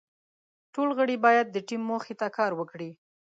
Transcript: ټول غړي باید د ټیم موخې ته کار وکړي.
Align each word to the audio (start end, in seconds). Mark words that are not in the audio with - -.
ټول 0.73 0.89
غړي 0.97 1.15
باید 1.25 1.45
د 1.51 1.57
ټیم 1.67 1.81
موخې 1.89 2.13
ته 2.21 2.27
کار 2.37 2.51
وکړي. 2.59 2.89